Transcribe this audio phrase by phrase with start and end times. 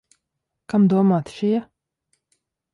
[0.73, 1.63] Kam domāti šie?